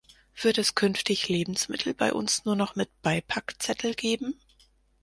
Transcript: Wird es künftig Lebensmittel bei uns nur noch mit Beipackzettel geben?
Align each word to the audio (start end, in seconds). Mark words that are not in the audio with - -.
Wird 0.41 0.57
es 0.57 0.73
künftig 0.73 1.29
Lebensmittel 1.29 1.93
bei 1.93 2.11
uns 2.11 2.43
nur 2.43 2.55
noch 2.55 2.75
mit 2.75 2.89
Beipackzettel 3.03 3.93
geben? 3.93 4.33